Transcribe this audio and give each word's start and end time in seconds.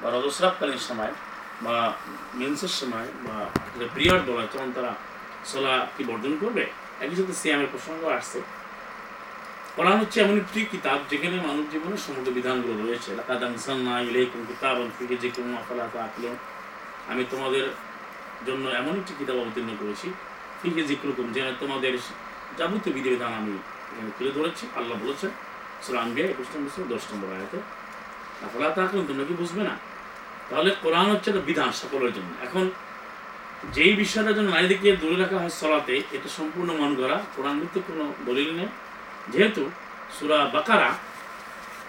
বা 0.00 0.08
রজস্রাবকালীন 0.10 0.80
সময় 0.88 1.12
বা 1.64 1.76
মেন্সের 2.40 2.72
সময় 2.80 3.08
বা 3.26 3.36
পিরিয়ড 3.94 4.22
বলা 4.28 4.40
হয় 4.40 4.50
তখন 4.52 4.70
তারা 4.76 4.92
সলা 5.50 5.72
কি 5.96 6.02
বর্জন 6.08 6.34
করবে? 6.40 6.64
একই 7.04 7.16
সাথে 7.20 7.34
সিয়ামের 7.40 7.70
প্রসঙ্গ 7.72 8.02
আসছে। 8.18 8.38
কোরআন 9.76 9.96
হচ্ছে 10.02 10.18
এমন 10.24 10.36
একটি 10.42 10.60
কিতাব 10.72 10.98
যেখানে 11.10 11.36
মানব 11.46 11.64
জীবনের 11.72 12.00
সমগ্র 12.06 12.28
বিধানগুলো 12.38 12.74
রয়েছে। 12.84 13.10
ফিহি 14.96 15.16
যিকরুম 15.22 15.50
আফালা 15.58 15.86
তাআকিলুন। 15.92 16.36
আমি 17.10 17.22
তোমাদের 17.30 17.66
জন্য 18.46 18.64
এমন 18.80 18.92
একটি 19.00 19.12
কিতাব 19.18 19.36
অবতীর্ণ 19.42 19.70
করেছি। 19.80 20.08
ফিহি 20.60 20.82
যিকরুকুম, 20.90 21.26
যেখানে 21.32 21.54
তোমাদের 21.60 21.92
যাবতীয় 22.58 22.92
বিধিবিধান 22.96 23.32
আমি 23.40 23.54
তুলে 24.18 24.30
ধরেছি। 24.30 24.64
আল্লাহ 24.76 24.96
বলেছেন, 25.04 25.30
সূরা 25.82 25.98
আনবিয়া 26.02 26.26
21 26.30 26.48
নম্বর 26.54 26.96
10 26.96 27.04
নম্বর 27.12 27.28
আয়াতে। 27.36 27.58
আফালা 28.46 28.68
তাআকিলুন 28.76 29.04
তোমরা 29.10 29.24
কি 29.28 29.34
বুঝবে 29.42 29.62
না? 29.68 29.74
তাহলে 30.48 30.70
কোরআন 30.82 31.06
হচ্ছে 31.12 31.28
একটা 31.30 31.42
বিধান 31.48 31.70
সকলের 31.80 32.12
জন্য। 32.16 32.30
এখন 32.46 32.64
যেই 33.74 33.92
বিষয়টার 34.02 34.34
জন্য 34.38 34.48
নারীদেরকে 34.56 34.88
দূরে 35.02 35.16
রাখা 35.22 35.38
হয় 35.42 35.54
সলাতে, 35.60 35.94
এটা 36.16 36.28
সম্পূর্ণ 36.38 36.70
মন 36.80 36.90
করা 37.00 37.16
কোরআন 37.36 37.54
ভিত্তিক 37.60 37.82
কোনো 37.88 38.04
দলিল 38.28 38.50
নেই। 38.58 38.70
যেহেতু 39.32 39.62
সুরা 40.16 40.38
বাকারা 40.54 40.90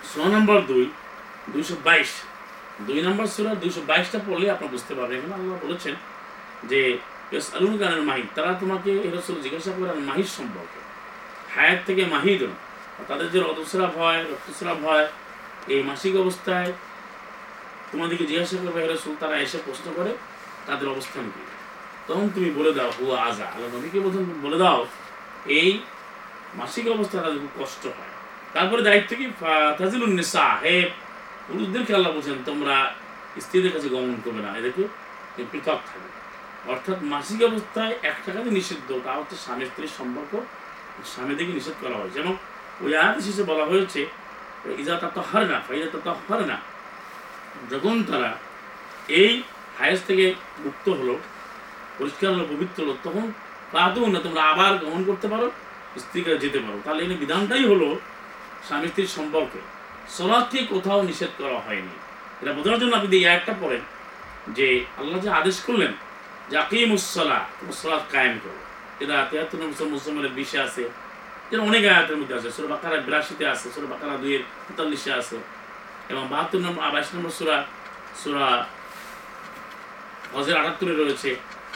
ছ 0.09 0.11
নম্বর 0.33 0.57
দুই, 0.71 0.85
দুইশো 1.53 1.75
বাইশ, 1.87 2.11
দুই 2.87 2.99
নম্বর 3.07 3.25
সুরা 3.35 3.51
দুইশো 3.61 3.81
বাইশটা 3.89 4.19
পড়লে 4.27 4.45
আপনার 4.55 4.69
বুঝতে 4.73 4.93
পারবেন। 4.97 5.15
এখানে 5.19 5.35
আল্লাহ 5.39 5.57
বলেছেন 5.65 5.93
যে 6.69 6.79
আলুন 7.57 7.73
গানের 7.81 8.03
মাহিদ, 8.09 8.27
তারা 8.37 8.51
তোমাকে 8.61 8.91
এরসল 9.07 9.37
জিজ্ঞাসা 9.45 9.71
করেন 9.77 9.97
মাহির 10.09 10.29
সম্পর্কে? 10.37 10.79
হায়াত 11.53 11.79
থেকে 11.87 12.03
মাহিদ 12.15 12.41
তাদের 13.09 13.27
যে 13.33 13.37
রক্তস্রাব 13.39 13.91
হয় 13.99 14.19
রক্তস্রাব 14.31 14.77
হয় 14.87 15.05
এই 15.73 15.81
মাসিক 15.89 16.13
অবস্থায় 16.23 16.71
তোমাদেরকে 17.91 18.25
জিজ্ঞাসা 18.29 18.55
করবে 18.63 18.79
হেরসুল 18.83 19.13
তারা 19.21 19.35
এসে 19.45 19.59
প্রশ্ন 19.67 19.87
করে, 19.97 20.11
তাদের 20.67 20.87
অবস্থান 20.93 21.25
কি? 21.33 21.43
তখন 22.07 22.27
তুমি 22.35 22.49
বলে 22.59 22.71
দাও, 22.77 22.89
হুয়া 22.97 23.17
আজা 23.29 23.47
আল্লাহ 23.53 23.69
নবীকে 23.75 23.99
বলছেন 24.05 24.23
বলে 24.45 24.57
দাও, 24.63 24.79
এই 25.59 25.69
মাসিক 26.59 26.85
অবস্থা 26.95 27.17
তাদের 27.25 27.39
খুব 27.43 27.53
কষ্ট 27.61 27.83
হয়। 27.97 28.13
তারপরে 28.55 28.81
দায়িত্ব 28.87 29.11
কি? 29.19 29.25
তাজিলুন 29.79 30.11
নিসা, 30.19 30.45
হে 30.63 30.75
পুরুষদেরকে 31.47 31.91
আল্লাহ 31.97 32.11
বলছেন, 32.15 32.37
তোমরা 32.49 32.75
স্ত্রীদের 33.43 33.71
কাছে 33.75 33.87
গমন 33.95 34.15
করবে 34.25 34.41
না, 34.45 34.49
এদেরকে 34.59 34.83
পৃথক 35.51 35.79
থাকবে। 35.89 36.09
অর্থাৎ 36.71 36.97
মাসিক 37.13 37.39
অবস্থায় 37.49 37.93
একটা 38.11 38.29
কাজে 38.35 38.51
নিষিদ্ধ 38.57 38.89
তা 39.05 39.11
হচ্ছে 39.19 39.35
স্বামী 39.43 39.63
স্ত্রীর 39.69 39.93
সম্পর্ক, 39.99 40.33
স্বামীদেরকে 41.11 41.53
নিষেধ 41.59 41.75
করা 41.83 41.95
হয়েছে 42.01 42.17
এবং 42.23 42.33
ওই 42.83 42.91
আয়াত 43.01 43.17
শেষে 43.25 43.43
বলা 43.51 43.65
হয়েছে 43.71 44.01
যখন 47.69 48.03
তারা 48.03 48.37
এই 49.07 49.43
হায়েস 49.79 49.99
থেকে 50.07 50.35
মুক্ত 50.59 50.89
হলো, 50.89 51.19
পরিষ্কার 51.97 52.33
হলো, 52.33 52.43
পবিত্র 52.43 52.83
হলো, 52.83 52.97
তখন 53.03 53.31
তাতেও 53.71 54.07
না, 54.07 54.19
তোমরা 54.19 54.43
আবার 54.43 54.77
গ্রহণ 54.77 55.03
করতে 55.03 55.27
পারো, 55.27 55.51
স্ত্রীকে 55.99 56.37
যেতে 56.37 56.59
পারো। 56.59 56.81
তাহলে 56.83 57.03
এই 57.03 57.09
বিধানটাই 57.09 57.65
হলো 57.65 57.99
স্বামী 58.67 58.87
স্ত্রীর 58.87 59.07
সম্পর্কে। 59.07 59.59
সলাদকে 60.09 60.65
কোথাও 60.65 61.01
নিষেধ 61.01 61.29
করা 61.37 61.59
হয়নি। 61.59 61.95
এটা 62.41 62.53
বোঝানোর 62.53 62.79
জন্য 62.79 62.95
আপনি 62.95 63.17
এই 63.17 63.23
একটা 63.23 63.53
পড়েন 63.61 63.79
যে 64.47 64.85
আল্লাহ 64.97 65.21
যে 65.21 65.29
আদেশ 65.29 65.59
করলেন 65.59 65.93
যে 66.49 66.57
আকিমুসলা 66.57 67.39
তোমার 67.59 67.73
সলাদ 67.73 68.01
কায়েম 68.11 68.39
করো। 68.43 68.59
এটা 68.99 69.27
তেহাত্তর 69.31 69.85
মুসলমানের 69.85 70.31
বিশে 70.31 70.59
আছে। 70.59 70.89
যেটা 71.49 71.63
অনেক 71.69 71.83
আয়াতের 71.93 72.17
মধ্যে 72.19 72.35
আছে। 72.39 72.49
সুরা 72.55 72.67
বাকারা 72.73 72.95
বিরাশিতে 73.07 73.43
আছে, 73.53 73.65
সুরা 73.75 73.87
বাকারা 73.93 74.13
দুইয়ের 74.21 74.43
তেতাল্লিশে 74.65 75.11
আছে। 75.19 75.37
এবং 76.11 76.23
বাহাত্তর 76.31 76.61
নম্বর 76.65 76.81
বাইশ 76.95 77.09
নম্বর 77.15 77.31
সুরা 77.39 77.57
সুরা 78.21 78.45
হজের 80.35 80.55
আটাত্তরে 80.61 80.93
রয়েছে, 81.01 81.29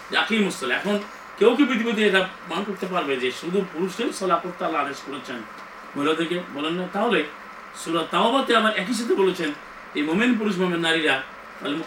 যে 0.10 0.16
আকিমুসলা 0.24 0.74
এখন 0.80 0.96
কেউ 1.40 1.52
কি 1.58 1.64
পৃথিবীতে 1.70 2.02
এটা 2.10 2.22
মান 2.52 2.62
করতে 2.70 2.86
পারবে 2.94 3.14
যে 3.24 3.30
শুধু 3.42 3.60
পুরুষের 3.74 4.10
সলা 4.20 4.38
করতে 4.44 4.62
আল্লাহ 4.68 4.80
আদেশ 4.86 5.00
করেছেন? 5.08 5.40
মহিলাদেরকে 5.96 6.38
বলেন 6.56 6.74
না। 6.80 6.86
তাহলে 6.96 7.20
সুরা 7.82 8.02
তাওবাতে 8.14 8.52
আবার 8.60 8.74
একই 8.82 8.96
সাথে 9.00 9.14
বলেছেন, 9.22 9.50
এই 9.98 10.04
মোমেন 10.10 10.32
পুরুষ, 10.40 10.56
মোমেন 10.62 10.82
নারীরা 10.88 11.16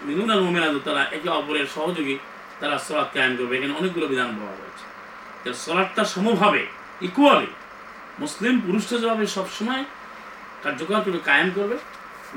মিনুন 0.09 0.29
আর 0.35 0.41
মোমেন 0.47 0.65
আদু 0.69 0.79
তারা 0.89 1.03
একে 1.17 1.29
অপরের 1.39 1.67
সহযোগী, 1.77 2.17
তারা 2.61 2.77
সলাৎ 2.87 3.09
কায়েম 3.15 3.33
করবে। 3.39 3.53
এখানে 3.59 3.75
অনেকগুলো 3.81 4.07
বিধান 4.13 4.31
পাওয়া 4.39 4.55
হয়েছে। 4.61 4.85
সলাৎটা 5.65 6.03
সমভাবে 6.15 6.63
ইকুয়ালি 7.09 7.51
মুসলিম 8.23 8.55
পুরুষরা 8.67 8.97
যেভাবে 9.03 9.25
সবসময় 9.37 9.83
কার্যকর 10.65 11.01
করবে 11.05 11.21
কায়েম 11.29 11.49
করবে, 11.57 11.77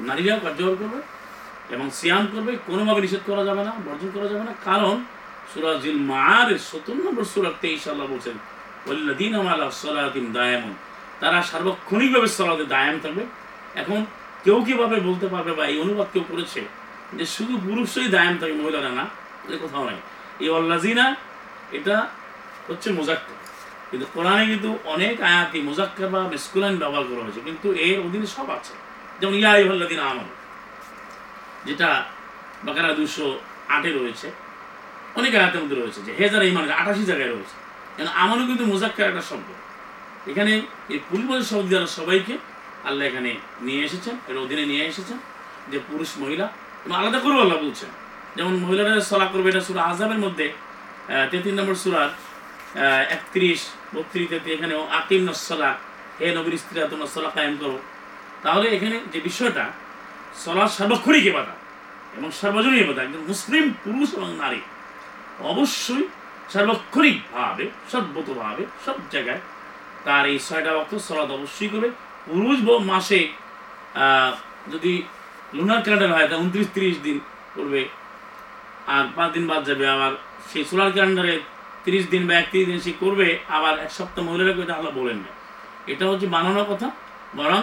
নারীরাও 0.07 0.39
কার্যকর 0.45 0.75
করবে 0.81 0.99
এবং 1.73 1.85
সিয়াম 1.97 2.25
করবে, 2.33 2.51
কোনোভাবে 2.67 2.99
নিষেধ 3.05 3.23
করা 3.29 3.43
যাবে 3.49 3.63
না, 3.67 3.73
বর্জন 3.85 4.09
করা 4.15 4.27
যাবে 4.31 4.43
না। 4.49 4.53
কারণ 4.69 4.95
সুরা 5.51 5.71
জিল 5.83 5.97
মারের 6.11 6.59
সত্তর 6.69 6.95
নম্বর 7.05 7.25
সুরা 7.33 7.51
তেইশ 7.61 7.83
আল্লাহ 7.91 8.07
বলছেন 8.13 8.35
ওল্লাদিন 8.89 9.33
আমালা 9.41 9.67
সলাদিন 9.81 10.27
দায়ামন। 10.37 10.73
তারা 11.21 11.39
সার্বক্ষণিকভাবে 11.49 12.29
সলাদে 12.37 12.65
দায়াম 12.73 12.95
থাকবে। 13.03 13.23
এখন 13.81 13.99
কেউ 14.45 14.57
কীভাবে 14.67 14.97
বলতে 15.07 15.27
পারবে 15.33 15.51
বা 15.59 15.63
এই 15.71 15.77
অনুবাদ 15.83 16.07
কেউ 16.13 16.23
করেছে 16.31 16.61
যে 17.17 17.25
শুধু 17.35 17.53
পুরুষই 17.65 18.07
দায়াম 18.15 18.35
থাকে, 18.41 18.55
মহিলারা 18.61 18.91
না 18.99 19.05
কোথাও 19.63 19.83
নাই। 19.89 19.99
এই 20.43 20.49
অল্লাজিনা 20.57 21.05
এটা 21.77 21.95
হচ্ছে 22.67 22.87
মোজাক্কার 22.97 23.38
কিন্তু 23.89 24.05
কোরআনে 24.13 24.45
কিন্তু 24.51 24.69
অনেক 24.93 25.15
আয়াতি 25.29 25.59
মোজাক্কার 25.67 26.07
বা 26.13 26.19
মেসকুলাইন 26.33 26.75
ব্যবহার 26.77 27.05
করা 27.09 27.21
হয়েছে। 27.25 27.41
কিন্তু 27.47 27.67
এর 27.87 27.97
অধীনে 28.05 28.27
সব 28.35 28.47
আছে। 28.57 28.73
যেমন, 29.19 29.35
ইয়া 29.41 29.51
ইহল্লাদিন 29.57 29.99
আমল 30.09 30.27
যেটা 31.67 31.89
বাকারা 32.65 32.91
দুশো 32.99 33.25
আটে 33.75 33.91
রয়েছে। 33.91 34.27
অনেক 35.19 35.31
আয়াতের 35.35 35.61
মধ্যে 35.63 35.77
রয়েছে 35.81 35.99
যে 36.05 36.11
হেজার 36.19 36.43
ইমান 36.51 36.63
আটাশি 36.81 37.03
জায়গায় 37.09 37.31
রয়েছে। 37.31 37.55
কেন 37.97 38.07
আমারও 38.23 38.43
কিন্তু 38.49 38.63
মোজাক্কার 38.65 39.05
একটা 39.11 39.23
শব্দ 39.29 39.49
এখানে 40.31 40.53
এই 40.93 40.99
পূর্বের 41.09 41.43
শব্দ 41.51 41.69
দ্বারা 41.71 41.87
সবাইকে 41.97 42.33
আল্লাহ 42.87 43.03
এখানে 43.07 43.31
নিয়ে 43.61 43.81
এসেছেন, 43.87 44.15
এর 44.27 44.37
অধীনে 44.43 44.65
নিয়ে 44.71 44.83
এসেছেন 44.91 45.17
যে 45.71 45.77
পুরুষ, 45.87 46.09
মহিলা, 46.21 46.45
এবং 46.85 46.95
আলাদা 46.99 47.19
করেও 47.19 47.39
আল্লাহ 47.43 47.57
বলছেন। 47.65 47.89
যেমন, 48.35 48.53
মহিলারা 48.63 49.01
সলা 49.11 49.27
করবে 49.33 49.47
এটা 49.49 49.61
সুরা 49.67 49.81
আজাবের 49.83 50.19
মধ্যে 50.25 50.45
তেত্রিশ 51.31 51.55
নম্বর 51.59 51.75
সুরার 51.83 52.09
একত্রিশ, 53.15 53.59
বত্রিশ 53.95 54.25
তেত্রিশ 54.31 54.53
এখানে 54.57 54.73
আকিম 54.99 55.21
নসলা, 55.29 55.69
হে 56.19 56.27
নবীর 56.37 56.55
স্ত্রীরা 56.61 56.87
তোমরা 56.91 57.07
সলা 57.15 57.29
কায়েম 57.37 57.55
করো। 57.61 57.77
তাহলে 58.43 58.67
এখানে 58.75 58.97
যে 59.13 59.19
বিষয়টা 59.29 59.65
সলা 60.43 60.65
সার্বক্ষণিক 60.77 61.25
বাধা 61.37 61.55
এবং 62.17 62.29
সার্বজনীয় 62.39 62.85
বাধা 62.89 63.01
একজন 63.05 63.21
মুসলিম, 63.31 63.63
পুরুষ 63.83 64.09
এবং 64.17 64.29
নারী, 64.43 64.61
অবশ্যই 65.51 66.03
সার্বক্ষণিকভাবে, 66.53 67.65
সর্বতভাবে, 67.91 68.63
সব 68.85 68.97
জায়গায় 69.13 69.41
তার 70.05 70.23
এই 70.31 70.37
ছয়টা 70.47 70.71
বক্ত 70.77 70.93
সলাদ 71.07 71.29
অবশ্যই 71.37 71.69
করবে। 71.73 71.89
পুরুষ 72.27 72.57
মাসে 72.91 73.19
যদি 74.73 74.93
লুনার 75.55 75.81
ক্যালেন্ডার 75.83 76.15
হয় 76.15 76.27
তা 76.31 76.35
উনত্রিশ, 76.43 76.67
তিরিশ 76.75 76.95
দিন 77.07 77.17
করবে। 77.55 77.81
আর 78.93 79.03
পাঁচ 79.15 79.29
দিন 79.35 79.45
বাদ 79.51 79.61
যাবে। 79.69 79.85
আবার 79.95 80.11
সেই 80.49 80.63
সোলার 80.69 80.91
ক্যালেন্ডারে 80.95 81.35
তিরিশ 81.89 82.05
দিন 82.13 82.23
বা 82.29 82.33
একত্রিশ 82.41 82.65
দিন 82.71 82.79
সে 82.85 82.91
করবে, 83.03 83.27
আবার 83.57 83.73
এক 83.85 83.91
সপ্তাহ 83.97 84.21
মহিলারা 84.27 84.51
এটা 84.65 84.73
আল্লাহ 84.79 84.93
বলেন 84.99 85.17
না। 85.25 85.31
এটা 85.91 86.03
হচ্ছে 86.09 86.27
বানানোর 86.35 86.67
কথা, 86.71 86.87
বরং 87.39 87.61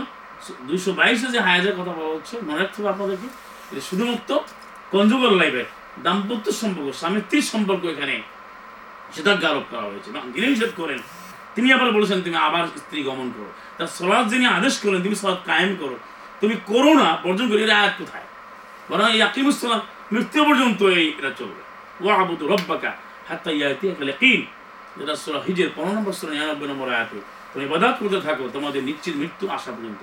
দুইশো 0.68 0.90
বাইশে 0.98 1.28
যে 1.34 1.40
হায়াজের 1.46 1.74
কথা 1.78 1.92
বলা 1.98 2.10
হচ্ছে, 2.16 2.34
মনে 2.48 2.58
রাখতে 2.62 2.76
হবে 2.80 2.90
আপনাদেরকে 2.94 3.28
এটা 3.70 3.82
শুধুমাত্র 3.90 4.30
কনজুগাল 4.92 5.32
লাইফে 5.40 5.64
দাম্পত্য 6.04 6.46
সম্পর্ক, 6.60 6.88
স্বামী 7.00 7.20
সম্পর্ক 7.52 7.82
এখানে 7.94 8.16
নিষেধাজ্ঞা 9.08 9.48
আরোপ 9.52 9.66
করা 9.72 9.84
হয়েছে 9.90 10.08
যিনি 10.34 10.46
নিষেধ 10.52 10.72
করেন, 10.80 11.00
তিনি 11.54 11.66
আবার 11.76 11.88
বলেছেন, 11.96 12.18
তুমি 12.26 12.36
আবার 12.48 12.64
স্ত্রী 12.82 13.00
গমন 13.08 13.28
করো। 13.36 13.50
তার 13.76 13.90
সলাদ 13.98 14.24
যিনি 14.32 14.44
আদেশ 14.58 14.74
করলেন, 14.82 15.00
তুমি 15.06 15.16
সলাদ 15.22 15.38
কায়েম 15.50 15.72
করো। 15.82 15.96
তুমি 16.40 16.54
করো 16.70 16.90
না, 17.02 17.08
বর্জন 17.24 17.46
করি, 17.50 17.60
এরা 17.66 17.76
আয়াত 17.80 17.94
কোথায়? 18.00 18.26
বরং 18.90 19.06
এই 19.14 19.20
আকিমুসলাম 19.28 19.80
মৃত্যু 20.12 20.40
পর্যন্ত 20.48 20.80
এই, 20.98 21.06
এটা 21.18 21.30
চলবে। 21.40 21.62
ও 22.04 22.06
আবুদ 22.22 22.40
রব্বাকা 22.52 22.92
হাত্তা 23.28 23.50
যেটা 24.98 25.14
হিজের, 25.46 25.70
পনেরো 25.76 25.94
নম্বর 25.98 26.14
সুরা 26.18 26.32
নিরানব্বই 26.34 26.68
নম্বর 26.72 26.88
আয়াতে। 26.96 27.18
তুমি 27.52 27.66
বাদাত 27.72 27.94
করতে 28.00 28.18
থাকো, 28.26 28.44
তোমাদের 28.56 28.82
নিশ্চিত 28.88 29.14
মৃত্যু 29.22 29.44
আসা 29.56 29.70
পর্যন্ত। 29.76 30.02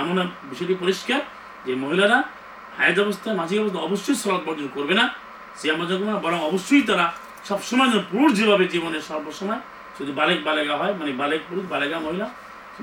এমন 0.00 0.16
বিষয়টি 0.50 0.74
পরিষ্কার 0.82 1.20
যে 1.66 1.72
মহিলারা 1.82 2.18
হায়াত 2.78 2.98
অবস্থায় 3.04 3.34
মাঝিক 3.40 3.58
অবস্থা 3.62 3.80
অবশ্যই 3.88 4.16
সলাদ 4.22 4.42
বর্জন 4.46 4.68
করবে 4.76 4.94
না। 5.00 5.04
সে 5.58 5.66
আমাদের 5.76 5.96
না 6.10 6.14
বরং 6.24 6.38
অবশ্যই 6.50 6.82
তারা 6.88 7.06
সবসময় 7.48 7.88
যেন 7.92 8.02
পুরুষ 8.12 8.30
যেভাবে 8.38 8.64
জীবনে 8.74 8.98
সর্বসময়, 9.10 9.60
শুধু 9.96 10.12
বালেক 10.20 10.38
বালেগা 10.48 10.74
হয় 10.80 10.94
মানে 11.00 11.10
বালেক 11.22 11.40
পুরুষ, 11.48 11.64
বালেগা 11.74 11.98
মহিলা, 12.06 12.26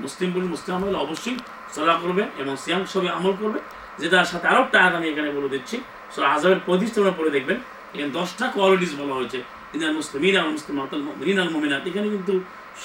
মুসলিম 0.04 0.28
পুরুষ, 0.34 0.48
মুসলিম 0.54 0.74
মহিলা 0.82 0.98
অবশ্যই 1.06 1.36
সলা 1.74 1.94
করবে 2.02 2.22
এবং 2.42 2.52
সিয়াম 2.62 2.82
সবে 2.92 3.08
আমল 3.16 3.32
করবে। 3.42 3.58
যেটার 4.00 4.28
সাথে 4.32 4.46
আরও 4.52 4.62
একটা 4.66 4.78
আমি 4.98 5.06
এখানে 5.12 5.28
বলে 5.36 5.48
দিচ্ছি 5.54 5.76
সো 6.14 6.20
পঁয়ত্রিশ 6.66 6.90
তোমরা 6.96 7.12
পড়ে 7.18 7.30
দেখবেন। 7.36 7.58
এখানে 7.94 8.10
দশটা 8.18 8.44
কোয়ালিটিস 8.54 8.92
বলা 9.00 9.14
হয়েছে। 9.18 9.38
ইন্দিয়ান 9.76 9.96
মুসলিম 9.96 10.24
ইরান 10.24 10.48
মুসলিম 10.48 10.76
রিনাল 11.24 11.48
মোমিনাত। 11.48 11.86
এখানে 11.86 12.08
কিন্তু 12.08 12.34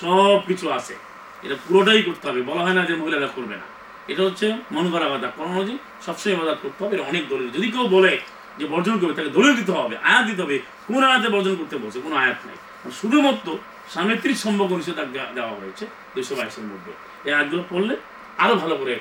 সব 0.02 0.40
কিছু 0.48 0.66
আছে। 0.72 0.96
এটা 1.44 1.56
পুরোটাই 1.68 2.02
করতে 2.04 2.28
হবে। 2.28 2.42
বলা 2.42 2.62
হয় 2.62 2.74
না 2.74 2.86
যে 2.86 2.94
মহিলারা 2.96 3.28
করবে 3.28 3.56
না। 3.56 3.68
এটা 4.08 4.22
হচ্ছে 4.24 4.48
মন 4.72 4.92
করা 4.92 5.10
বাধা 5.10 5.28
কথা 5.28 5.28
ক্রোনোলজি 5.28 5.78
সবসময় 6.06 6.34
ইবাদত 6.34 6.58
করতে 6.62 6.86
হবে। 6.86 6.98
অনেক 6.98 7.24
দলিল। 7.30 7.50
যদি 7.50 7.72
কেউ 7.72 7.88
বলে 7.88 8.20
যে 8.58 8.66
বর্জন 8.66 9.00
করবে, 9.00 9.14
তাকে 9.14 9.30
দলিল 9.30 9.56
দিতে 9.56 9.72
হবে, 9.72 9.98
আয়াত 9.98 10.26
দিতে 10.26 10.42
হবে, 10.42 10.60
কোন 10.88 11.04
আয়াতে 11.04 11.30
বর্জন 11.30 11.56
করতে 11.56 11.78
বলছে, 11.78 12.02
কোনো 12.02 12.16
আয়াত 12.16 12.40
নাই। 12.46 12.56
শুধুমাত্র 13.02 13.58
সামেত্রিক 13.94 14.38
সম্পর্ক 14.38 14.72
নিষেধাজ্ঞা 14.72 15.24
দেওয়া 15.36 15.52
হয়েছে 15.52 15.86
দুইশো 16.16 16.36
বাইশের 16.36 16.64
মধ্যে। 16.64 16.92
এই 17.26 17.34
আয়াতগুলো 17.34 17.64
পড়লে 17.70 17.96
আরও 18.38 18.56
ভালো 18.56 18.76
করে 18.76 19.00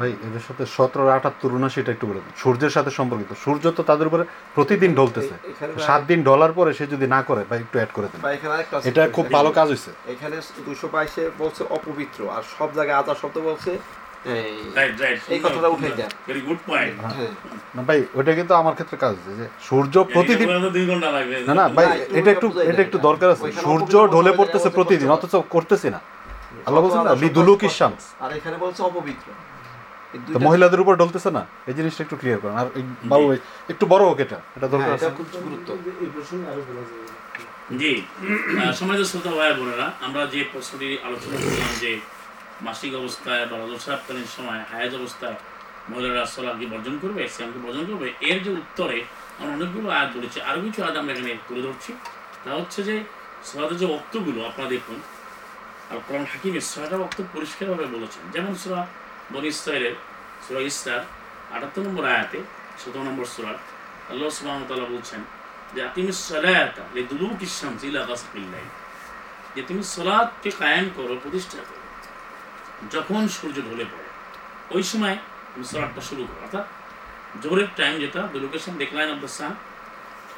ভাই, 0.00 0.12
এদের 0.28 0.42
সাথে 0.48 0.64
সতেরো 0.76 1.04
আটাত্তর 1.16 1.56
উনাশিটা 1.58 1.90
একটু 1.92 2.06
বলে 2.10 2.20
সূর্যের 2.42 2.72
সাথে 2.76 2.90
সম্পর্কিত। 2.98 3.30
সূর্য 3.44 3.64
তো 3.78 3.82
তাদের 3.90 4.06
উপরে 4.10 4.24
প্রতিদিন 4.56 4.90
ঢলতেছে। 4.98 5.34
সাত 5.86 6.00
দিন 6.10 6.20
ডলার 6.30 6.52
পরে 6.58 6.70
সে 6.78 6.84
যদি 6.94 7.06
না 7.14 7.20
করে 7.28 7.42
ভাই 7.50 7.58
একটু 7.64 7.76
অ্যাড 7.78 7.90
করে 7.96 8.08
দেন। 8.12 8.20
এটা 8.90 9.02
খুব 9.16 9.26
ভালো 9.36 9.50
কাজ 9.58 9.66
হয়েছে 9.72 9.90
এখানে 10.14 10.36
দুশো 10.66 10.86
বাইশে 10.94 11.22
বলছে 11.42 11.62
অপবিত্র 11.76 12.20
আর 12.36 12.42
সব 12.56 12.68
জায়গায় 12.78 12.98
আদা 13.00 13.14
শব্দ 13.22 13.36
বলছে 13.48 13.72
হ্যাঁ। 17.02 17.32
ভাই 17.88 18.00
ওইটা 18.18 18.32
কিন্তু 18.38 18.52
আমার 18.60 18.74
ক্ষেত্রে 18.78 18.96
কাজ 19.04 19.14
যে 19.38 19.46
সূর্য 19.68 19.94
প্রতিদিন 20.14 20.48
না 21.48 21.54
না 21.60 21.64
ভাই 21.76 21.86
এটা 22.18 22.30
একটু 22.34 22.46
এটা 22.70 22.80
একটু 22.86 22.98
দরকার 23.08 23.28
আছে। 23.34 23.44
সূর্য 23.64 23.92
ঢলে 24.14 24.32
পড়তেছে 24.38 24.68
প্রতিদিন 24.78 25.08
অথচ 25.16 25.34
করতেছি 25.54 25.88
না। 25.94 26.00
আল্লাহ 26.66 26.80
বলছেন 26.84 27.02
না 27.02 27.68
শামস 27.68 28.04
আর 28.20 28.30
এখানে 28.36 28.56
বলছে 28.56 28.82
অপবিত্র। 28.82 29.28
তো 30.34 30.38
মহিলাদের 30.38 30.80
উপর 30.80 30.96
ঢলতেছে 30.96 31.30
না? 31.30 31.46
এই 31.66 31.74
জিনিসটা 31.74 32.04
একটু 32.04 32.16
ক্লিয়ার 32.16 32.40
করেন। 32.40 32.56
আর 32.56 32.66
বাবু 33.04 33.32
একটু 33.68 33.86
বড় 33.86 34.04
হোক 34.04 34.20
এটা। 34.20 34.40
এটা 34.56 34.68
দরকার 34.68 34.88
হ্যাঁ, 34.88 34.94
আছে। 34.94 35.10
খুব 35.16 35.26
গুরুত্ব। 35.44 35.68
আরও 36.52 36.62
জি। 37.78 38.02
আহ, 38.58 38.72
সমাজের 38.72 39.04
শ্রোতা 39.04 39.30
ভাই 39.30 39.54
বোনেরা 39.54 39.92
আমরা 40.00 40.26
যে 40.26 40.44
প্রশ্নটি 40.52 40.98
আলোচনা 41.04 41.36
করলাম 41.36 41.72
যে 41.80 42.00
মাসিক 42.62 42.94
অবস্থায় 42.94 43.46
বা 43.46 43.56
রজস্রাবকালীন 43.56 44.26
সময় 44.36 44.60
হায়াজ 44.72 44.94
অবস্থায় 44.94 45.34
মহিলারা 45.90 46.26
সলাকে 46.26 46.66
বর্জন 46.66 46.98
করবে 46.98 47.28
শ্যামকে 47.28 47.58
বর্জন 47.58 47.84
করবে 47.86 48.12
এর 48.20 48.42
যে 48.42 48.50
উত্তরে 48.50 48.98
আমরা 49.38 49.52
অনেকগুলো 49.54 49.88
আয়াত 49.90 50.10
বলেছি। 50.16 50.40
আরও 50.40 50.60
কিছু 50.60 50.82
আয়াত 50.82 50.96
আমরা 50.96 51.12
এখানে 51.12 51.32
তুলে 51.48 51.62
ধরছি। 51.62 51.92
তা 52.44 52.50
হচ্ছে 52.50 52.82
যে 52.82 53.04
সলাদের 53.44 53.76
যে 53.76 53.86
বক্তগুলো 53.86 54.44
আপনারা 54.46 54.68
দেখুন 54.70 54.96
আর 55.90 55.96
কোরআন 56.08 56.24
হাকিমের 56.24 56.60
ছয়টা 56.74 56.98
বক্তব্য 56.98 57.28
পরিষ্কারভাবে 57.32 57.86
বলেছেন। 57.86 58.30
যেমন 58.30 58.54
সুরা 58.54 58.86
বন 59.32 59.44
ইসরায়েলের 59.44 59.94
সুরা 60.48 60.60
ইসরার 60.60 61.00
আটাত্তর 61.56 61.82
নম্বর 61.82 62.08
আয়াতে, 62.08 62.38
সতেরো 62.78 63.04
নম্বর 63.04 63.24
সুরার 63.24 63.54
আল্লাহ 64.10 64.28
সুবাহতাল্লাহ 64.28 64.90
বলছেন 64.90 65.24
যে 65.74 65.88
তুমি 65.94 66.12
সলায়াতা 66.12 66.82
লে 66.94 67.02
দুলুক 67.02 67.42
ইসলাম 67.42 67.76
জিলা 67.76 68.06
গাছপিল্লাই 68.06 68.60
যে, 69.56 69.62
তুমি 69.68 69.82
সলাদকে 69.82 70.50
কায়েম 70.50 70.90
করো, 70.94 71.16
প্রতিষ্ঠা 71.22 71.58
করো। 71.58 71.80
যখন 72.90 73.28
সূর্য 73.28 73.54
ঢলে 73.54 73.84
পড়ে, 73.84 74.04
ওই 74.70 74.82
সময় 74.82 75.16
তুমি 75.54 75.64
সলাদটা 75.64 76.00
শুরু 76.00 76.24
করো। 76.24 76.42
অর্থাৎ 76.42 76.66
জোরের 77.42 77.66
টাইম 77.76 78.00
যেটা 78.00 78.20
the 78.20 78.38
location 78.38 78.76
decline 78.76 79.12
of 79.12 79.18
the 79.18 79.28
sun 79.28 79.54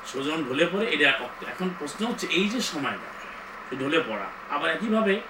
সূর্য 0.07 0.49
ঢলে 0.49 0.67
পড়ে, 0.73 0.87
এটা 0.87 1.19
অক্ত- 1.21 1.49
এখন 1.49 1.71
প্রশ্ন 1.79 2.07
হচ্ছে, 2.07 2.27
এই 2.27 2.49
যে 2.49 2.61
সময়টা 2.61 3.77
ঢলে 3.77 4.01
পড়া, 4.01 4.27
আবার 4.51 4.71
একইভাবে 4.71 5.21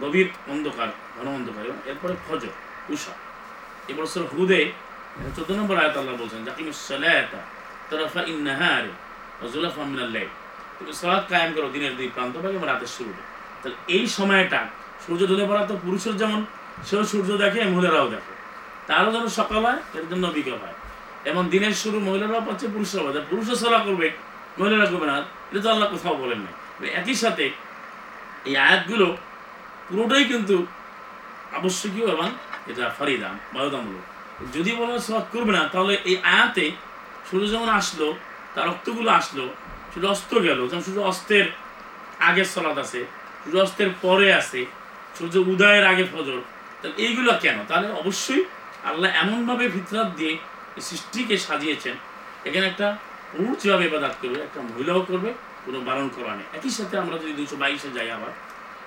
গভীর 0.00 0.28
অন্ধকার, 0.52 0.88
ঘন 1.16 1.26
অন্ধকার 1.28 1.62
এবং 1.68 1.78
এরপরে 1.84 2.14
ফজর, 2.26 2.52
উষা। 2.92 3.14
এবার 3.88 4.06
সর 4.06 4.22
হুদে 4.32 4.60
চোদ্দ 5.36 5.50
নম্বর 5.52 5.76
আয়াত 5.76 5.96
আল্লাহ 5.96 6.14
বলছেন, 6.22 6.40
জাকিম 6.44 6.66
সালায়াতা 6.72 7.40
তরফা 7.90 8.20
ইন্নাহারে 8.32 8.92
জুলাফা 9.52 9.82
মিনাল 9.92 10.10
লাইল। 10.16 10.32
তুমি 10.78 10.92
সালাত 10.92 11.24
কায়েম 11.28 11.50
করো 11.54 11.68
দিনের 11.68 11.96
দুই 11.96 12.08
প্রান্ত 12.14 12.34
ভাগে 12.38 12.56
এবং 12.56 12.66
রাতের 12.66 12.90
শুরুতে। 12.96 13.22
তাহলে 13.62 13.76
এই 13.96 14.04
সময়টা 14.06 14.60
সূর্য 15.06 15.22
ঢলে 15.26 15.44
পড়া 15.46 15.66
তো 15.66 15.74
পুরুষের 15.84 16.16
যেমন, 16.16 16.40
সেও 16.86 17.04
সূর্য 17.04 17.30
দেখে, 17.36 17.60
মহিলারাও 17.64 18.08
দেখে। 18.08 18.32
তারও 18.86 19.12
যেন 19.12 19.26
সকাল 19.28 19.62
হয়, 19.66 19.80
এর 19.94 20.06
জন্য 20.10 20.24
বিকেল 20.26 20.54
হয়। 20.54 20.76
এবং 21.24 21.42
দিনের 21.50 21.74
শুরু 21.82 22.00
মহিলারাও 22.00 22.42
পাচ্ছে, 22.46 22.66
পুরুষরাও 22.68 23.04
পাচ্ছে। 23.04 23.22
পুরুষরা 23.30 23.56
সলা 23.56 23.78
করবে, 23.78 24.10
মহিলারা 24.58 24.86
করবে 24.86 25.06
না? 25.06 25.14
এটা 25.50 25.60
তো 25.60 25.68
আল্লাহ 25.70 25.88
কোথাও 25.88 26.14
বলেন 26.14 26.38
নাই। 26.38 26.54
একই 26.90 27.14
সাথে 27.14 27.44
এই 28.44 28.56
আয়াতগুলো 28.56 29.16
পুরোটাই 29.88 30.24
কিন্তু 30.32 30.56
আবশ্যকীয় 31.58 32.06
এবং 32.14 32.28
এটা 32.70 32.84
ফারিদাম 32.98 33.34
বাধ্যতামূলক। 33.54 34.04
যদি 34.56 34.70
বলা 34.78 34.94
সলাৎ 35.06 35.26
করবে 35.34 35.52
না, 35.58 35.62
তাহলে 35.72 35.94
এই 36.10 36.16
আয়াতে 36.32 36.66
সূর্য 37.28 37.44
যেমন 37.52 37.68
আসলো, 37.80 38.06
তার 38.54 38.64
রক্তগুলো 38.70 39.10
আসলো, 39.20 39.44
সূর্য 39.92 40.06
অস্ত 40.14 40.32
গেল, 40.46 40.58
যেমন 40.68 40.82
সূর্য 40.86 41.00
অস্তের 41.12 41.46
আগে 42.28 42.42
সলাৎ 42.54 42.76
আছে, 42.84 43.00
সূর্য 43.42 43.56
অস্তের 43.66 43.90
পরে 44.04 44.28
আছে, 44.40 44.60
সূর্য 45.16 45.34
উদয়ের 45.52 45.84
আগে 45.92 46.04
ফজর, 46.12 46.40
তাহলে 46.80 46.96
এইগুলো 47.04 47.30
কেন? 47.44 47.56
তাহলে 47.68 47.88
অবশ্যই 48.00 48.42
আল্লাহ 48.90 49.08
এমনভাবে 49.22 49.64
ফিতরাত 49.74 50.08
দিয়ে 50.18 50.32
সৃষ্টিকে 50.88 51.36
সাজিয়েছেন। 51.46 51.94
এখানে 52.48 52.64
একটা 52.66 52.86
পুরুষ 53.32 53.56
যেভাবে 53.62 53.84
ইবাদাত 53.90 54.14
করবে, 54.22 54.38
একটা 54.46 54.60
মহিলাও 54.68 55.00
করবে, 55.10 55.30
কোনো 55.64 55.78
বারণ 55.88 56.06
করা 56.16 56.32
নেই। 56.38 56.46
একই 56.58 56.72
সাথে 56.78 56.94
আমরা 57.02 57.16
যদি 57.22 57.32
দুশো 57.40 57.56
বাইশে 57.62 57.90
যাই 57.96 58.08
আবার, 58.16 58.32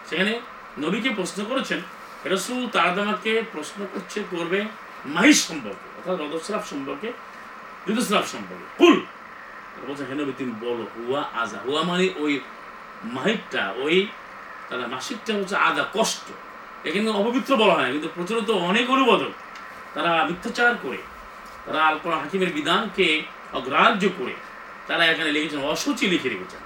সেখানে 0.09 0.33
নবীকে 0.81 1.09
প্রশ্ন 1.09 1.39
করেছেন, 1.43 1.79
রসুল 2.25 2.69
তারাদামাকে 2.69 3.43
প্রশ্ন 3.51 3.79
করছে, 3.93 4.23
করবে 4.31 4.59
মাহির 5.05 5.33
সম্পর্কে, 5.33 5.87
অর্থাৎ 5.97 6.17
রদস্রাব 6.19 6.63
সম্পর্কে 6.69 7.09
ঋতুস্রাব 7.89 8.23
সম্পর্কে। 8.23 8.67
কুল! 8.77 9.05
বলছে, 9.87 10.03
হে 10.05 10.15
নবী, 10.15 10.33
তুমি 10.37 10.53
বলো, 10.61 10.85
হুয়া 10.95 11.21
আজা 11.33 11.57
হুয়া 11.65 11.83
মানে 11.83 12.09
ওই 12.15 12.39
মাহিরটা, 13.03 13.73
ওই 13.77 14.07
তারা 14.69 14.87
মাসিকটা 14.87 15.33
হচ্ছে 15.33 15.55
আদা, 15.55 15.83
কষ্ট। 15.93 16.27
এখানে 16.87 17.09
অপবিত্র 17.09 17.55
বলা 17.55 17.73
হয় 17.73 17.91
কিন্তু 17.91 18.09
প্রচলিত 18.15 18.49
অনেক 18.49 18.85
অনুবাদক 18.91 19.33
তারা 19.93 20.25
মিথ্যাচার 20.25 20.75
করে, 20.83 20.97
তারা 21.65 21.79
আল 21.85 21.97
কোরআন 22.03 22.19
হাকিমের 22.19 22.53
বিধানকে 22.53 23.07
অগ্রাহ্য 23.53 24.03
করে, 24.17 24.33
তারা 24.87 25.05
এখানে 25.05 25.31
লিখেছেন, 25.31 25.61
অসুচি 25.63 26.07
লিখে 26.07 26.29
রেখেছেন। 26.29 26.59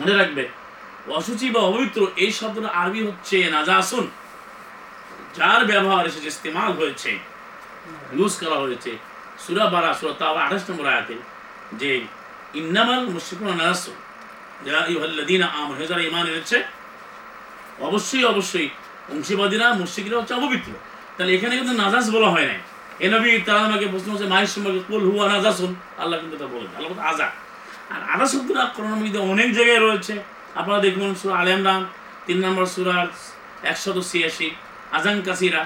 মনে 0.00 0.14
রাখবে 0.16 0.48
অসুচি 1.16 1.46
বা 1.54 1.60
অপবিত্র, 1.68 2.00
এই 2.24 2.32
শব্দটা 2.38 2.70
আরবি 2.80 3.00
হচ্ছে 3.08 3.36
নাজাসুন। 3.56 4.06
যার 5.36 5.62
ব্যবহার 5.70 6.02
এসেছে 6.10 6.28
ইস্তেমাল 6.34 6.70
হয়েছে, 6.78 7.10
ইউজ 8.16 8.32
করা 8.42 8.56
হয়েছে। 8.64 8.92
সুরা 9.44 9.64
বারা 9.74 9.90
সুরা 9.98 10.14
তাও 10.20 10.34
আঠাশ 10.44 10.62
নম্বর 10.68 10.86
আয়াতে 10.92 11.16
যে 11.80 11.90
ইন্নামাল 12.60 13.02
মুশরিকুনা 13.14 13.54
নাজাসুন। 13.60 13.96
যা 14.66 14.76
ইউহাল্লাযীনা 14.92 15.46
আমানু 15.58 15.84
যারা 15.90 16.02
ঈমান 16.08 16.24
এনেছে, 16.32 16.58
অবশ্যই 17.88 18.24
অবশ্যই 18.32 18.68
অংশীবাদীরা 19.12 19.66
মুশরিকরা 19.80 20.16
হচ্ছে 20.20 20.34
অপবিত্র। 20.38 20.70
তাহলে 21.16 21.30
এখানে 21.36 21.54
কিন্তু 21.58 21.74
নাজাস 21.82 22.06
বলা 22.16 22.28
হয় 22.34 22.46
নাই। 22.50 22.60
এ 23.04 23.06
নবী, 23.14 23.30
তারা 23.46 23.60
আমাকে 23.68 23.86
প্রশ্ন 23.92 24.08
হচ্ছে 24.12 24.28
মায়ের 24.32 24.50
সম্পর্কে 24.54 24.80
কুল 24.88 25.02
হুয়া 25.10 25.26
নাজাসুন? 25.34 25.70
আল্লাহ 26.02 26.16
কিন্তু 26.22 26.36
তা 26.42 26.46
বলেন 26.54 26.70
আল্লাহ 26.76 26.90
আজা 27.10 27.28
আর 27.92 28.00
আদা 28.12 28.26
শব্দটা 28.32 28.62
কোরআন 28.76 28.94
মধ্যে 29.00 29.20
অনেক 29.32 29.48
জায়গায় 29.58 29.80
রয়েছে। 29.86 30.14
আপনারা 30.60 30.80
দেখবেন 30.86 31.10
সুরা 31.20 31.34
আল 31.40 31.48
ইমরান 31.54 31.82
তিন 32.26 32.38
নম্বর 32.44 32.66
সুরার 32.74 33.06
একশত 33.70 33.96
ছিয়াশি, 34.10 34.48
আজান 34.96 35.16
কাসিরা, 35.26 35.62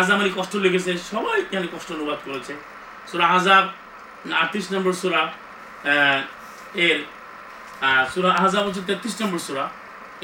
আজাম 0.00 0.18
আলী 0.22 0.30
কষ্ট 0.38 0.52
লিখেছে 0.64 0.92
সবাই 1.12 1.36
এখানে 1.44 1.68
কষ্ট 1.74 1.88
অনুবাদ 1.96 2.18
করেছে? 2.26 2.52
সুরা 3.10 3.26
আজাব, 3.36 3.64
আটত্রিশ 4.42 4.66
নম্বর 4.74 4.92
সুরা 5.02 5.22
এর 6.86 6.98
সুরা 8.12 8.30
আজাব 8.44 8.62
হচ্ছে 8.68 8.82
তেত্রিশ 8.88 9.14
নম্বর 9.22 9.40
সুরা, 9.46 9.64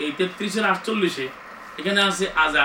এই 0.03 0.11
তেত্রিশের 0.19 0.65
আটচল্লিশে 0.73 1.27
এখানে 1.81 2.01
আছে 2.09 2.25
আজা 2.45 2.65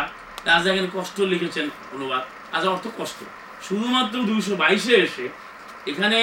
আজা 0.57 0.67
এখানে 0.73 0.89
কষ্ট 0.97 1.17
লিখেছেন 1.33 1.65
অনুবাদ। 1.95 2.23
আজা 2.57 2.67
অর্থ 2.75 2.85
কষ্ট। 2.99 3.19
শুধুমাত্র 3.67 4.15
দুইশো 4.29 4.53
বাইশে 4.61 4.93
এসে 5.05 5.25
এখানে 5.91 6.19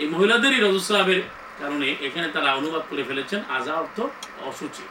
এই 0.00 0.06
মহিলাদেরই 0.14 0.58
রজস্রাবের 0.66 1.20
কারণে 1.62 1.88
এখানে 2.06 2.26
তারা 2.36 2.48
অনুবাদ 2.60 2.84
করে 2.90 3.02
ফেলেছেন 3.08 3.40
আজা 3.56 3.72
অর্থ 3.82 3.98
অসুচি। 4.50 4.84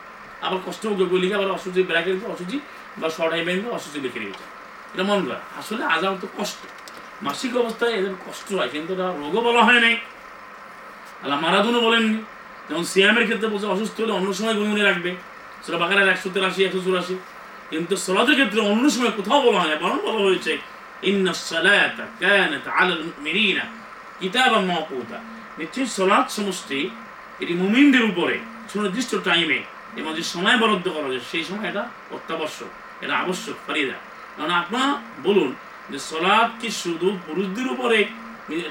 আবার 0.45 0.59
কষ্ট 0.67 0.83
লিখে 1.23 1.35
আবার 1.39 1.49
অসুচি 1.57 1.81
ব্র্যাকেট 1.89 2.17
অসুচি 2.33 2.57
বা 3.01 3.07
শর্ট 3.17 3.31
হাইমেন 3.35 3.57
অসুচি 3.77 3.99
লিখে 4.05 4.19
রেখেছেন 4.19 4.49
এটা 4.93 5.03
মন 5.09 5.19
করা। 5.25 5.39
আসলে 5.59 5.83
আজা 5.95 6.07
অর্থ 6.13 6.23
কষ্ট। 6.39 6.61
মাসিক 7.25 7.51
অবস্থায় 7.63 7.93
এদের 7.99 8.13
কষ্ট 8.25 8.47
হয়, 8.57 8.69
কিন্তু 8.73 8.91
এটা 8.95 9.07
রোগও 9.21 9.41
বলা 9.47 9.61
হয় 9.67 9.81
নাই। 9.85 9.95
আল্লাহ 11.23 11.37
মারাদুনও 11.45 11.81
বলেননি। 11.87 12.19
যেমন 12.67 12.83
সিয়ামের 12.91 13.25
ক্ষেত্রে 13.27 13.47
বলছে, 13.53 13.67
অসুস্থ 13.75 13.95
হলে 14.03 14.13
অন্য 14.19 14.29
সময় 14.39 14.55
গুনগুনে 14.59 14.83
রাখবে। 14.89 15.11
সেটা 15.63 15.77
বাকারের 15.83 16.07
একশো 16.13 16.29
তেরাশি, 16.33 16.61
একশো 16.67 16.81
চুরাশি। 16.85 17.15
কিন্তু 17.71 17.93
সলাতের 18.05 18.35
ক্ষেত্রে 18.39 18.59
অন্য 18.71 18.85
সময় 18.95 19.13
কোথাও 19.19 19.39
বলা 19.47 19.59
হয় 19.63 19.77
বরং 19.83 19.97
বলা 20.07 20.21
হয়েছে 20.27 20.53
ইন্না 21.09 21.33
সালাতা 21.49 22.05
কানাত 22.21 22.65
আলাল 22.79 23.03
মুমিনিনা 23.05 23.65
কিতাবাম 24.19 24.63
মাওকুতা। 24.69 25.19
নিশ্চয়ই 25.57 25.85
সলাৎ 25.85 26.31
সমষ্টি 26.31 26.89
এটি 27.39 27.53
মুমিনদের 27.53 28.03
উপরে 28.03 28.39
সুনির্দিষ্ট 28.73 29.15
টাইমে 29.23 29.61
এবং 29.95 30.15
যে 30.15 30.23
সময় 30.23 30.57
বরাদ্দ 30.57 30.89
করা 30.89 31.07
যায় 31.07 31.19
সেই 31.31 31.43
সময় 31.43 31.69
এটা 31.69 31.89
অত্যাবশ্যক, 32.11 32.67
এটা 33.03 33.17
আবশ্যক, 33.17 33.53
ফারিদা। 33.67 33.93
কারণ 34.37 34.51
আপনারা 34.51 35.01
বলুন 35.23 35.55
যে 35.89 35.99
সলাৎ 35.99 36.61
কি 36.61 36.69
শুধু 36.69 37.17
পুরুষদের 37.25 37.67
উপরে 37.67 38.05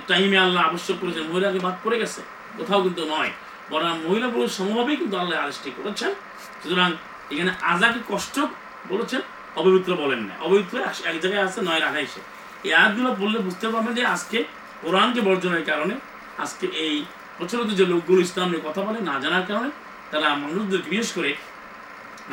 টাইমে 0.07 0.39
আল্লাহ 0.39 0.69
আবশ্যক 0.69 0.95
করেছেন, 1.01 1.23
মহিলাকে 1.23 1.59
বাদ 1.59 1.77
পড়ে 1.83 1.99
গেছে? 1.99 2.23
কোথাও 2.59 2.83
কিন্তু 2.83 3.05
নয়। 3.05 3.31
বরং 3.71 3.99
মহিলা 4.05 4.29
পুরুষ 4.29 4.57
সমভাবেই 4.57 4.97
কিন্তু 4.97 5.17
আল্লাহ 5.17 5.41
আদেশটি 5.41 5.71
করেছেন। 5.77 6.15
সুতরাং 6.63 6.93
এখানে 7.31 7.53
আজাকে 7.63 7.99
কষ্ট 8.09 8.41
বলেছেন, 8.89 9.21
অপবিত্র 9.57 9.97
বলেন 9.97 10.19
না। 10.19 10.35
অপবিত্র 10.41 10.79
এক- 10.79 11.19
জায়গায় 11.21 11.45
আছে, 11.45 11.61
নয় 11.61 11.81
আঠাইশে 11.81 12.21
এই 12.65 12.75
আয়াতগুলো 12.75 13.15
বললে 13.15 13.39
বুঝতে 13.39 13.69
পারবেন 13.69 13.95
যে 13.95 14.07
আজকে 14.07 14.45
কোরআনকে 14.83 15.21
বর্জনের 15.21 15.65
কারণে 15.65 15.95
আজকে 16.43 16.67
এই 16.85 16.95
প্রচলিত 17.37 17.71
যে 17.81 17.85
লোকগুলো 17.93 18.21
ইসলাম 18.27 18.47
নিয়ে 18.51 18.65
কথা 18.69 18.81
বলে 18.87 19.01
না 19.09 19.15
জানার 19.25 19.45
কারণে 19.51 19.71
তারা 20.11 20.29
মানুষদের, 20.43 20.83
বিশেষ 20.91 21.11
করে 21.17 21.31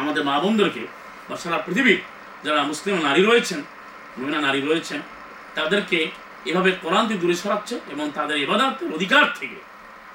আমাদের 0.01 0.21
মা 0.29 0.35
বোনদেরকে 0.43 0.83
বা 1.27 1.35
সারা 1.43 1.57
পৃথিবীর 1.65 1.99
যারা 2.45 2.59
মুসলিম 2.69 2.95
নারী 3.07 3.21
রয়েছেন, 3.29 3.59
মহিলা 4.17 4.39
নারী 4.47 4.59
রয়েছেন, 4.61 4.99
তাদেরকে 5.57 5.99
এভাবে 6.49 6.71
কোরআন 6.83 7.03
থেকে 7.07 7.19
দূরে 7.23 7.35
সরাচ্ছে 7.43 7.75
এবং 7.93 8.05
তাদের 8.17 8.37
এবাদাতের 8.45 8.89
অধিকার 8.95 9.25
থেকে 9.39 9.59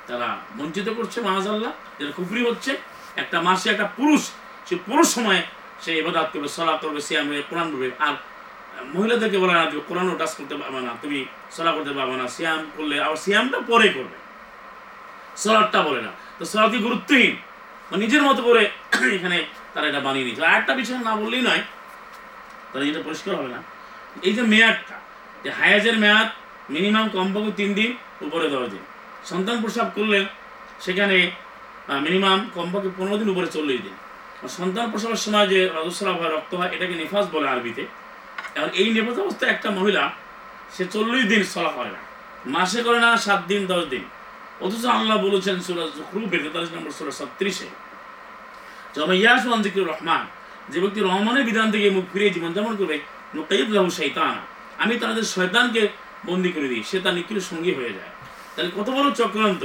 তারা 0.08 0.28
বঞ্চিত 0.58 0.88
করছে 0.98 1.18
মাহাজাল্লাহ 1.28 1.72
যেটা 1.98 2.12
কুফরি 2.18 2.42
হচ্ছে। 2.48 2.72
একটা 3.22 3.38
মাসে 3.46 3.66
একটা 3.70 3.86
পুরুষ, 3.98 4.22
সে 4.66 4.74
পুরুষ 4.86 5.08
সময়ে 5.16 5.42
সে 5.82 5.90
এবাদাত 6.00 6.26
করবে 6.32 6.48
সলা 6.56 6.74
করবে, 6.82 7.00
সিয়াম 7.06 7.26
করবে, 7.28 7.42
কোরআন 7.50 7.66
করবে 7.72 7.88
আর 8.06 8.14
মহিলাদেরকে 8.94 9.38
বলে 9.38 9.54
না, 9.54 9.62
তুমি 9.70 9.82
কোরআনও 9.88 10.14
টাচ 10.16 10.32
করতে 10.38 10.54
পারবে 10.54 10.80
না, 10.80 10.92
তুমি 11.02 11.18
সলা 11.50 11.72
করতে 11.72 11.92
পারবে 11.92 12.16
না, 12.16 12.24
সিয়াম 12.28 12.60
করলে, 12.76 12.96
আবার 13.00 13.16
সিয়ামটা 13.16 13.58
পরে 13.70 13.88
করবে। 13.88 14.16
সলাটটা 15.36 15.82
বলে 15.82 16.00
না। 16.00 16.12
তো 16.38 16.44
সলাটি 16.44 16.78
গুরুত্বহীন? 16.78 17.34
নিজের 18.02 18.22
মতো 18.22 18.42
করে 18.42 18.62
এখানে 19.16 19.38
তারা 19.74 19.86
এটা 19.88 20.00
বানিয়ে 20.00 20.24
নিয়েছে। 20.24 20.42
আর 20.46 20.54
একটা 20.60 20.72
বিষয় 20.74 20.98
না 20.98 21.16
বললেই 21.16 21.42
নয়, 21.42 21.62
তাহলে 22.70 22.84
এটা 22.90 23.00
পরিষ্কার 23.02 23.32
হবে 23.34 23.48
না। 23.48 23.60
এই 24.22 24.32
যে 24.32 24.42
মেয়াদটা, 24.42 24.96
যে 25.44 25.50
হায়াজের 25.50 25.96
মেয়াদ 25.98 26.28
মিনিমাম 26.74 27.08
কমপক্ষে 27.08 27.52
তিন 27.60 27.70
দিন 27.74 27.90
উপরে 28.26 28.46
দশ 28.48 28.66
দিন 28.70 28.84
সন্তান 29.30 29.56
প্রসাব 29.62 29.88
করলে 29.96 30.18
সেখানে 30.80 31.30
মিনিমাম 32.06 32.38
কমপক্ষে 32.54 32.90
পনেরো 32.98 33.16
দিন 33.16 33.28
উপরে 33.30 33.46
চল্লিশ 33.46 33.80
দিন। 33.86 33.96
সন্তান 34.58 34.90
প্রসবের 34.90 35.16
সময় 35.16 35.46
যে 35.46 35.60
রজস্রাব 35.76 36.16
হয়, 36.20 36.32
রক্ত 36.36 36.54
হয়, 36.54 36.70
এটাকে 36.74 36.94
নিফাস 36.94 37.26
বলে 37.32 37.48
আরবিতে। 37.48 37.86
এখন 38.56 38.70
এই 38.80 38.88
নিফাস 38.94 39.16
অবস্থায় 39.24 39.50
একটা 39.54 39.68
মহিলা, 39.78 40.02
সে 40.74 40.82
চল্লিশ 40.94 41.24
দিন 41.32 41.42
চলা 41.54 41.70
করে 41.76 41.90
না। 41.96 42.00
মাসে 42.56 42.80
করে 42.86 43.00
না, 43.04 43.10
সাত 43.26 43.40
দিন, 43.50 43.62
দশ 43.72 43.84
দিন। 43.92 44.04
অথচ 44.64 44.84
আল্লাহ 44.96 45.16
বলেছেন 45.26 45.56
সুরাজ 45.66 45.90
জুখরুফের 45.98 46.40
তেতাল্লিশ 46.44 46.72
নম্বর 46.76 46.92
সুরা 46.98 47.12
ছত্রিশে 47.18 47.68
যবে 48.96 49.14
ইয়াসমান 49.22 49.60
জিকির 49.64 49.84
রহমান, 49.92 50.22
যে 50.72 50.78
ব্যক্তি 50.82 51.00
রহমানের 51.00 51.44
বিধান 51.48 51.66
থেকে 51.74 51.86
মুখ 51.96 52.04
ফিরিয়ে 52.12 52.34
জীবনযাপন 52.36 52.74
করবে 52.80 52.96
নুকাইদ 53.34 53.68
লাহু 53.76 53.88
শৈতান 53.98 54.34
আমি 54.82 54.94
তাদের 55.02 55.24
শয়তানকে 55.34 55.82
বন্দি 56.28 56.50
করে 56.54 56.68
দিই, 56.72 56.82
সে 56.90 56.96
তার 57.04 57.14
নিখিল 57.18 57.38
সঙ্গী 57.50 57.72
হয়ে 57.78 57.92
যায়। 57.98 58.12
তাহলে 58.54 58.70
কত 58.78 58.88
বড় 58.96 59.08
চক্রান্ত 59.20 59.62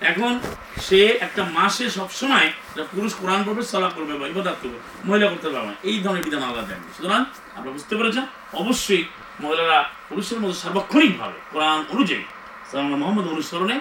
এখন 0.00 0.32
সে 0.86 1.00
একটা 1.26 1.42
মাসে 1.58 1.84
সবসময় 1.90 2.48
পুরুষ 2.94 3.12
কোরআন 3.14 3.40
পড়বে 3.46 3.62
সলা 3.62 3.88
করবে 3.88 4.14
বা 4.20 4.26
ইবাদত 4.32 4.56
করবে। 4.62 4.78
মহিলা 5.08 5.26
করতে 5.32 5.48
পারবে 5.48 5.66
না। 5.66 5.76
এই 5.82 5.96
ধরনের 6.02 6.24
বিধান 6.26 6.42
আলাদা 6.42 6.62
দেন। 6.62 6.80
সুতরাং 6.96 7.20
আপনারা 7.56 7.72
বুঝতে 7.76 7.94
পেরেছেন? 7.96 8.24
অবশ্যই 8.62 9.04
মহিলারা 9.40 9.78
পুরুষের 10.08 10.38
মধ্যে 10.40 10.58
সার্বক্ষণিকভাবে 10.62 11.38
কোরআন 11.52 11.80
অনুযায়ী 11.94 12.24
সালাম 12.70 12.86
মোহাম্মদ 13.02 13.26
অনুসরণে 13.34 13.76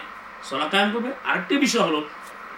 সলা 0.50 0.66
কায়েম 0.74 0.90
করবে। 0.94 1.10
আরেকটি 1.30 1.54
বিষয় 1.66 1.84
হলো, 1.88 2.00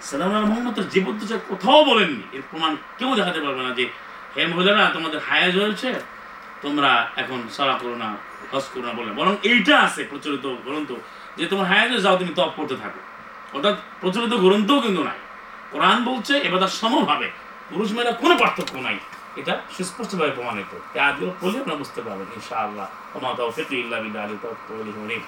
সালাম 0.10 0.32
মোহাম্মদ 0.50 0.74
তার 0.78 0.88
জীবদ্দশায় 0.94 1.42
কোথাও 1.48 1.80
বলেননি। 1.90 2.24
এর 2.36 2.44
প্রমাণ 2.52 2.72
কেউ 2.98 3.10
দেখাতে 3.20 3.40
পারবে 3.46 3.62
না 3.68 3.72
যে, 3.80 3.86
হে 4.36 4.42
মহিলারা, 4.54 4.84
তোমাদের 4.96 5.20
হায়াজ 5.28 5.54
হয়েছে 5.60 5.90
তোমরা 6.62 6.92
এখন 7.22 7.40
সলা 7.58 7.76
করো 7.82 7.96
না, 8.04 8.10
হজ 8.52 8.66
করো 8.74 8.84
না 8.88 8.94
বলে। 9.00 9.12
বরং 9.20 9.34
এইটা 9.50 9.76
আছে 9.86 10.02
প্রচলিত 10.10 10.46
বলুন 10.66 10.84
তো 10.90 10.96
যে 11.38 11.46
তোমার 11.52 11.66
হায়াজে 11.72 11.98
যাও 12.06 12.16
তুমি 12.22 12.32
তপ 12.40 12.52
করতে 12.58 12.76
থাকো। 12.84 13.00
অর্থাৎ 13.54 13.76
প্রচলিত 14.02 14.34
গ্রন্থও 14.34 14.82
কিন্তু 14.82 15.04
নাই। 15.04 15.20
কোরআন 15.72 16.04
বলছে, 16.04 16.38
এবার 16.38 16.60
তার 16.60 16.68
সমভাবে 16.68 17.32
পুরুষ 17.70 17.92
মেয়েরা 17.92 18.12
কোনো 18.12 18.38
পার্থক্য 18.38 18.78
নাই। 18.78 19.00
এটা 19.36 19.62
সুস্পষ্টভাবে 19.78 20.32
প্রমাণিত। 20.32 20.72
এই 20.94 21.00
আজগুলো 21.00 21.32
পড়লে 21.42 21.60
আপনারা 21.60 21.78
বুঝতে 21.78 22.02
পারবেন, 22.02 22.28
ইনশাআল্লাহ। 22.36 23.18
ওমা 23.18 23.34
তৌফিক 23.38 23.72
ইল্লা 23.72 24.00
বিল্লাহ 24.00 24.28
তৌফিক 24.42 25.24